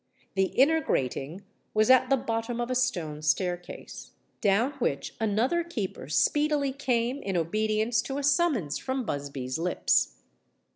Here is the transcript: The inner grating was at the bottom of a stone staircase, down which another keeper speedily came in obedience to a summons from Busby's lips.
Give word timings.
The 0.33 0.45
inner 0.55 0.81
grating 0.81 1.43
was 1.75 1.91
at 1.91 2.09
the 2.09 2.17
bottom 2.17 2.59
of 2.59 2.71
a 2.71 2.73
stone 2.73 3.21
staircase, 3.21 4.13
down 4.41 4.71
which 4.79 5.13
another 5.19 5.63
keeper 5.63 6.09
speedily 6.09 6.73
came 6.73 7.21
in 7.21 7.37
obedience 7.37 8.01
to 8.09 8.17
a 8.17 8.23
summons 8.23 8.79
from 8.79 9.05
Busby's 9.05 9.59
lips. 9.59 10.15